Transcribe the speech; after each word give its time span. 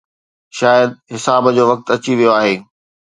شايد 0.57 0.91
حساب 1.13 1.43
جو 1.55 1.63
وقت 1.71 1.85
اچي 1.95 2.13
ويو 2.17 2.31
آهي. 2.39 2.55